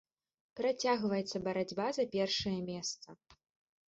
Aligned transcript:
Працягваецца 0.59 1.41
барацьба 1.47 1.87
за 1.97 2.05
першае 2.15 2.55
месца. 2.71 3.07